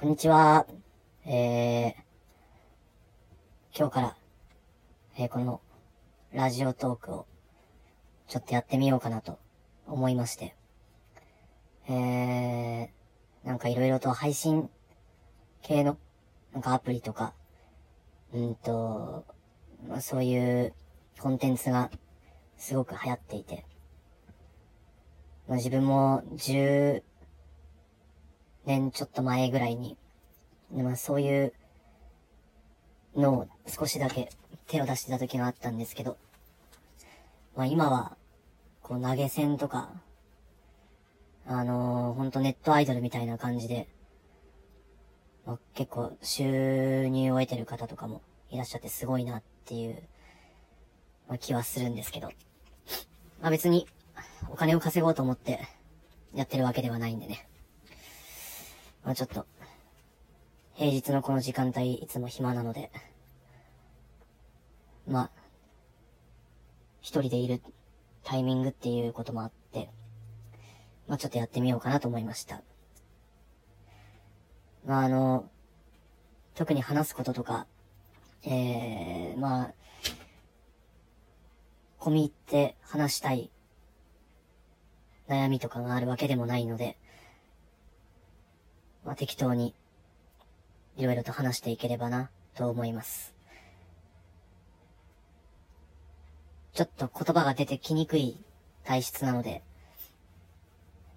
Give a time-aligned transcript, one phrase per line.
[0.00, 0.66] こんにちは。
[1.26, 1.92] えー、
[3.76, 4.16] 今日から、
[5.18, 5.60] えー、この、
[6.32, 7.26] ラジオトークを、
[8.26, 9.38] ちょっとやってみようかなと、
[9.86, 10.56] 思いまして。
[11.86, 14.70] えー、なんかいろいろと配信
[15.60, 15.98] 系の、
[16.54, 17.34] なんかアプリとか、
[18.32, 19.26] うんと、
[19.86, 20.72] まあ、そういう
[21.18, 21.90] コンテンツが
[22.56, 23.66] すごく流行っていて、
[25.46, 27.02] まあ、自分も10
[28.64, 29.96] 年ちょっと前ぐらいに、
[30.72, 31.52] まあそういう
[33.16, 34.30] のを少しだけ
[34.66, 36.16] 手を出してた時があったんですけど、
[37.56, 38.16] まあ今は、
[38.82, 39.90] こう投げ銭とか、
[41.46, 43.88] あのー、ほんとネットアイドルみたいな感じで、
[45.46, 50.02] まあ、結構収入を得てる方とかもいらっしゃってすごいなっていう、
[51.28, 52.28] まあ、気はするんですけど、
[53.40, 53.86] まあ別に
[54.48, 55.60] お金を稼ごうと思って
[56.34, 57.49] やってるわけではないんでね。
[59.04, 59.46] まあちょっと、
[60.74, 62.90] 平日のこの時間帯いつも暇なので、
[65.06, 65.30] まあ、
[67.00, 67.60] 一人でいる
[68.22, 69.90] タイミングっていうこともあって、
[71.08, 72.62] まあちょっとやってみようかなと思いました。
[74.86, 75.50] まああの、
[76.54, 77.66] 特に話すこととか、
[78.42, 79.74] ええー、まあ、
[81.98, 83.50] 込み入って話したい
[85.28, 86.98] 悩みとかがあるわけでもないので、
[89.04, 89.74] まあ、適当に、
[90.96, 93.34] いろいろと話していければな、と思います。
[96.72, 98.38] ちょっと言葉が出てきにくい
[98.84, 99.62] 体質なので、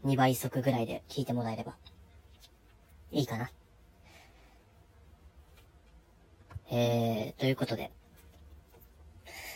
[0.05, 1.75] 2倍速ぐらいで聞いてもらえれば、
[3.11, 3.51] いいかな。
[6.71, 7.91] えー、ということで。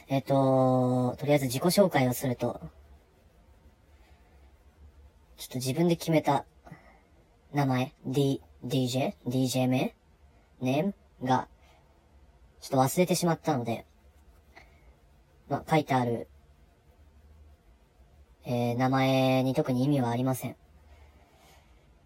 [0.07, 2.61] えっ、ー、と、とりあえず自己紹介をすると、
[5.35, 6.45] ちょっと自分で決めた
[7.53, 9.95] 名前、D、DJ、DJ 名、
[10.61, 11.47] ネームが、
[12.59, 13.85] ちょっと忘れてしまったので、
[15.49, 16.27] まあ書いてある、
[18.45, 20.55] えー、名前に特に意味はありません。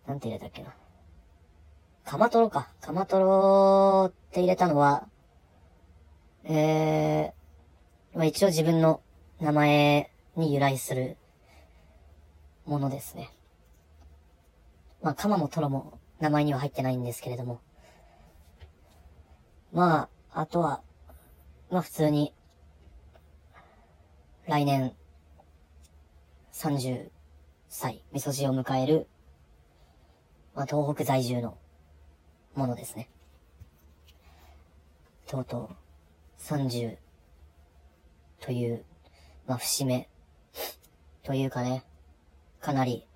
[0.08, 0.74] なんて入れたっけな？
[2.06, 2.70] カマトロか。
[2.82, 5.08] カマトロって入れたのは、
[6.44, 9.02] えー、まあ、一応自分の
[9.40, 11.18] 名前に由来する
[12.66, 13.32] ものですね。
[15.02, 17.60] まあ、カマもトロも名前には入ってないんですけれども。
[19.74, 20.82] まあ、あとは、
[21.72, 22.34] まあ普通に、
[24.46, 24.94] 来年、
[26.54, 27.10] 30
[27.70, 29.08] 歳、味噌汁を迎える、
[30.54, 31.58] まあ東北在住の
[32.54, 33.10] ものですね。
[35.26, 36.98] とうとう、30
[38.40, 38.86] という、
[39.48, 40.10] まあ節目、
[41.24, 41.86] というかね、
[42.60, 43.08] かなり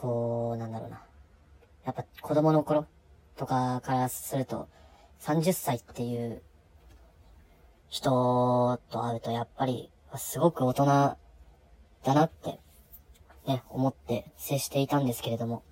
[0.00, 1.02] こう、なんだろうな。
[1.84, 2.86] やっぱ子供の頃
[3.36, 4.68] とかからすると、
[5.22, 6.40] 30歳っていう
[7.88, 11.16] 人と会うとやっぱりすごく大人だ
[12.04, 12.60] なって
[13.44, 15.64] ね、思って接していたんですけれども、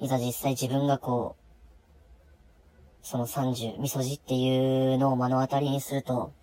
[0.00, 6.34] いざ実際自分がこう、その30、味噌汁っていうのを目の当たりにすると、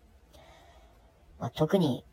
[1.40, 2.04] まあ、特に、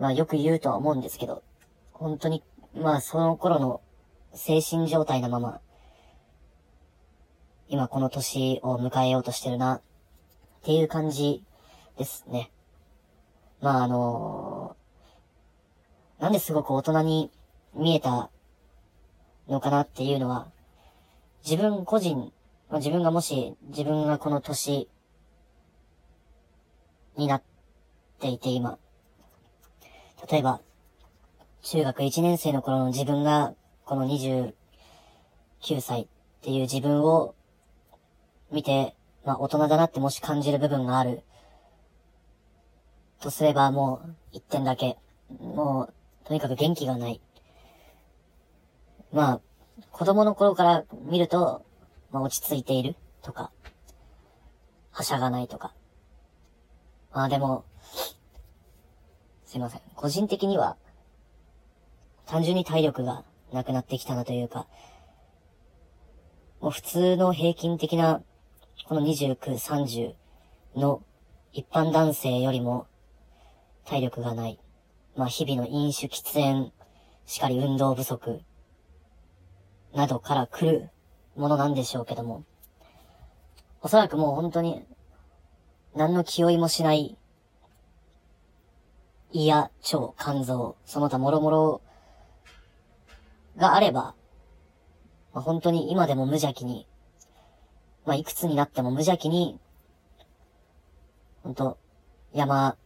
[0.00, 1.44] まあよく言うとは思うんですけど、
[1.92, 2.42] 本当に
[2.74, 3.80] まあその頃の
[4.34, 5.60] 精神状態のまま、
[7.68, 9.80] 今この年を迎えようとしてるな、っ
[10.64, 11.44] ていう感じ
[11.98, 12.50] ですね。
[13.60, 17.30] まああのー、なんですごく大人に
[17.74, 18.30] 見えた
[19.48, 20.50] のかなっていうのは、
[21.44, 22.32] 自分個人、
[22.70, 24.88] まあ、自分がもし自分がこの年
[27.16, 27.42] になっ
[28.18, 28.78] ていて今、
[30.30, 30.60] 例えば、
[31.62, 34.52] 中学1年生の頃の自分が、この29
[35.80, 36.06] 歳っ
[36.42, 37.36] ていう自分を
[38.50, 41.22] 見て、まあ大人だなってもし感じる部分がある。
[43.20, 44.98] とすればもう一点だけ。
[45.38, 47.20] もう、とにかく元気がない。
[49.12, 49.40] まあ、
[49.92, 51.64] 子供の頃から見ると、
[52.10, 53.52] まあ落ち着いているとか、
[54.90, 55.72] はしゃがないとか。
[57.12, 57.64] まあでも、
[59.44, 59.80] すいません。
[59.94, 60.76] 個人的には、
[62.32, 64.66] 単純に体力がなくなってきたなというか、
[66.62, 68.22] もう普通の平均的な、
[68.88, 70.14] この29、30
[70.74, 71.02] の
[71.52, 72.86] 一般男性よりも
[73.84, 74.58] 体力がない。
[75.14, 76.72] まあ日々の飲酒、喫煙、
[77.26, 78.40] しかり運動不足、
[79.92, 80.88] などから来る
[81.36, 82.46] ものなんでしょうけども、
[83.82, 84.82] おそらくもう本当に、
[85.94, 87.18] 何の気負いもしない、
[89.32, 91.91] 胃や腸、肝臓、その他諸々
[93.56, 94.14] があれば、
[95.32, 96.86] まあ、本当に今でも無邪気に、
[98.04, 99.58] まあ、いくつになっても無邪気に、
[101.42, 101.78] 本当
[102.32, 102.76] 山、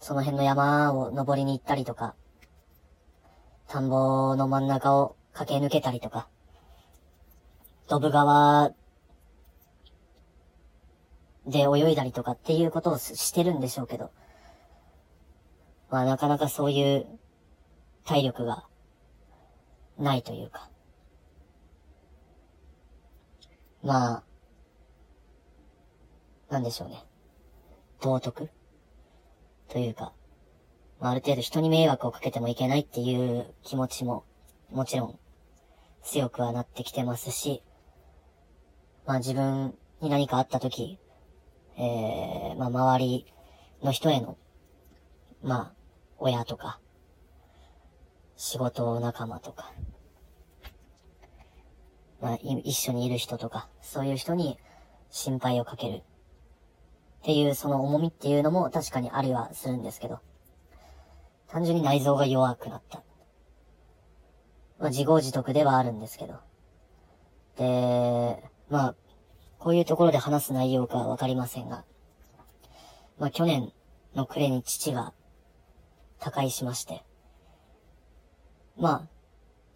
[0.00, 2.14] その辺の山を登りに行ったりとか、
[3.68, 6.28] 田んぼの真ん中を駆け抜けたりとか、
[7.88, 8.72] ドブ川
[11.46, 14.10] で泳いだりとかっていうことをしてるんでしょうけど、
[15.90, 17.06] まあなかなかそういう
[18.04, 18.64] 体力が
[19.98, 20.70] ないというか、
[23.82, 24.22] まあ、
[26.50, 27.04] なんでしょうね。
[28.00, 28.48] 道徳
[29.68, 30.12] というか、
[31.00, 34.24] まあ、ある程度人に迷惑をかけてもいけないっていう気持ちも、
[34.70, 35.18] もちろん
[36.02, 37.62] 強くはなってきてますし、
[39.06, 40.98] まあ自分に何かあった時、
[41.76, 43.26] えー、まあ周り
[43.82, 44.36] の人への、
[45.42, 45.72] まあ、
[46.18, 46.80] 親とか、
[48.36, 49.72] 仕事仲間とか、
[52.20, 54.58] まあ、一緒にいる人とか、そういう人に
[55.10, 55.94] 心配をかける。
[55.96, 56.02] っ
[57.24, 60.20] ていう、その重みっていうのも確かにありはするんですけど、
[61.48, 63.02] 単純に内臓が弱くなった。
[64.78, 66.34] まあ、自業自得ではあるんですけど。
[67.56, 68.94] で、まあ、
[69.58, 71.84] こういうところで話す内容かわかりませんが、
[73.18, 73.72] まあ、去年
[74.14, 75.14] の暮れに父が
[76.18, 77.05] 他界しまして、
[78.78, 79.08] まあ、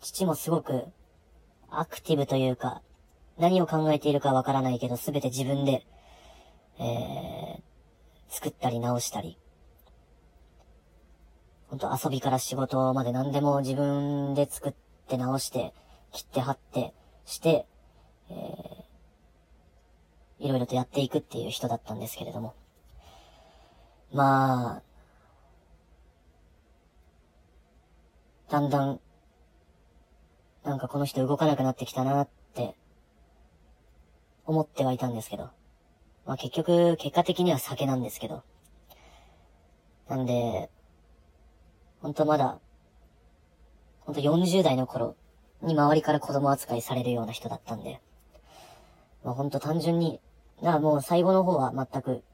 [0.00, 0.84] 父もすごく
[1.70, 2.82] アクティブというか、
[3.38, 5.86] 何を考えているかわからないけど、すべて自分で、
[6.78, 7.60] えー、
[8.28, 9.38] 作ったり直したり、
[11.68, 14.74] 本当遊びから仕事まで何でも自分で作っ
[15.08, 15.72] て直して、
[16.12, 16.92] 切って貼って
[17.24, 17.66] して、
[18.28, 22.54] えー、いろいろとやっていくっていう人だったんですけれども。
[24.12, 24.82] まあ、
[28.50, 29.00] だんだん、
[30.64, 32.74] なんかこの人動かなくなってきたなって、
[34.44, 35.50] 思ってはいたんですけど。
[36.26, 38.42] まあ結局、結果的には酒なんですけど。
[40.08, 40.68] なんで、
[42.02, 42.58] ほんとまだ、
[44.00, 45.14] ほんと40代の頃
[45.62, 48.00] に周りから子供扱いされるような人だったんで、
[49.22, 50.20] まあほんと単純に、
[50.60, 52.24] なもう最後の方は全く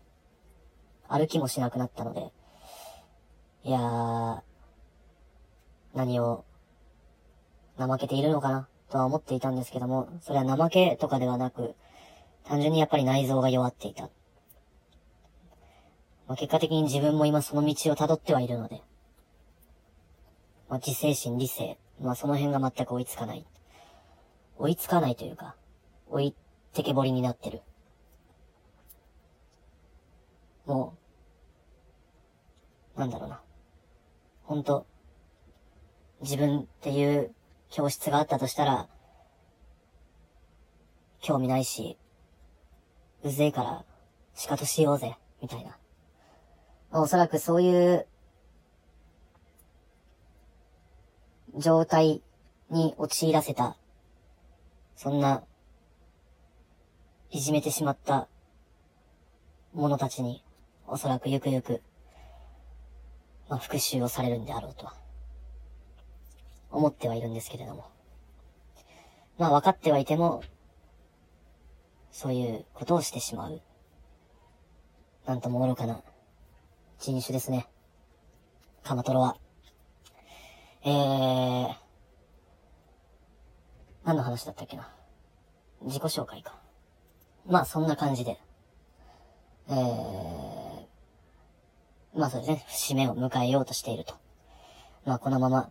[1.08, 2.32] 歩きもしなくなったので、
[3.64, 4.40] いやー、
[5.96, 6.44] 何を
[7.78, 11.74] 怠けているのかなとは思っていたんですけども、それは怠けとかではなく、
[12.44, 14.10] 単純にやっぱり内臓が弱っていた。
[16.28, 18.82] まあ、結果的に自分も今その道を辿ってはいるので、
[20.68, 23.46] まあ、自制心、理性、まあその辺が全く追いつかない。
[24.58, 25.56] 追いつかないというか、
[26.08, 26.34] 追い
[26.74, 27.62] てけぼりになってる。
[30.66, 30.94] も
[32.96, 33.40] う、なんだろうな。
[34.44, 34.86] ほんと、
[36.22, 37.34] 自分っていう
[37.70, 38.88] 教室があったとしたら、
[41.20, 41.98] 興味ないし、
[43.22, 43.84] うぜえから
[44.34, 45.76] 仕方しようぜ、みたいな。
[46.90, 48.06] まあ、おそらくそういう
[51.56, 52.22] 状態
[52.70, 53.76] に陥らせた、
[54.94, 55.42] そんな、
[57.30, 58.28] いじめてしまった
[59.74, 60.42] 者たちに、
[60.86, 61.82] おそらくゆくゆく、
[63.48, 65.05] まあ、復讐をされるんであろうとは。
[66.70, 67.90] 思ってはいるんですけれども。
[69.38, 70.42] まあ分かってはいても、
[72.10, 73.60] そういうことをしてしまう。
[75.26, 76.00] なんとも愚かな
[76.98, 77.68] 人種ですね。
[78.82, 79.36] カマトロは。
[80.84, 81.74] えー、
[84.04, 84.88] 何の話だったっけな。
[85.82, 86.58] 自己紹介か。
[87.46, 88.38] まあそんな感じで。
[89.68, 90.86] えー、
[92.14, 94.14] まあそうですね、節目を迎えようとしていると。
[95.04, 95.70] まあこのまま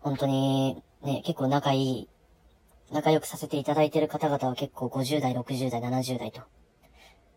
[0.00, 2.08] 本当に、ね、結構仲いい、
[2.90, 6.42] 仲良くさせていただいている方々は結構50代、60代、70代と、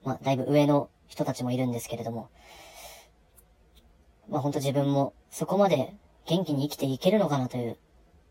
[0.04, 2.30] まあ、だいぶ上の人たちもいるんですけれども、
[4.30, 7.78] まあ本当自分もそこまで元気に生きていけるのかなという。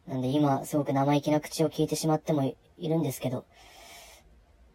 [0.07, 3.45] なんで今すごく生意気な口を聞いてしまってもいるんですけど、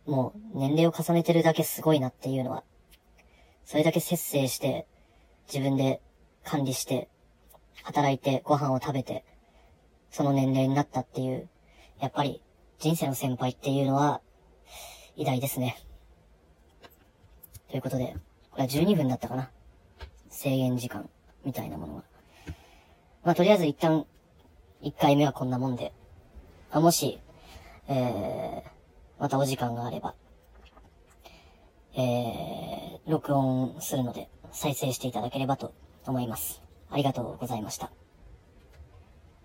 [0.06, 2.64] もう年齢を重ねてるだけすごいなっていうのは、
[3.66, 4.88] それだけ節制して、
[5.52, 6.02] 自分で
[6.46, 7.10] 管理して、
[7.84, 9.26] 働いてご飯を食べて、
[10.18, 11.48] その年齢になったっていう、
[12.00, 12.42] やっぱり
[12.80, 14.20] 人生の先輩っていうのは
[15.16, 15.78] 偉大ですね。
[17.70, 18.16] ということで、
[18.50, 19.52] これは12分だったかな。
[20.32, 21.08] 制限時間
[21.46, 22.04] みたいなものが。
[23.26, 24.08] まあ、とりあえず一旦、
[24.82, 25.94] 1回目はこんなもんで、
[26.72, 27.20] まあ、もし、
[27.88, 30.16] えー、またお時間があれば、
[31.96, 35.76] えー、録音するので再生していただければと
[36.08, 36.64] 思います。
[36.90, 37.92] ありがとうございました。